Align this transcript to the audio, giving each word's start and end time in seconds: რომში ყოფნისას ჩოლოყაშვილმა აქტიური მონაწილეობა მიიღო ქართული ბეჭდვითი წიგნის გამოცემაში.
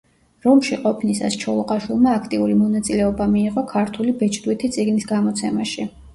რომში 0.43 0.77
ყოფნისას 0.85 1.37
ჩოლოყაშვილმა 1.43 2.13
აქტიური 2.21 2.57
მონაწილეობა 2.63 3.29
მიიღო 3.35 3.65
ქართული 3.75 4.17
ბეჭდვითი 4.25 4.73
წიგნის 4.79 5.09
გამოცემაში. 5.15 5.89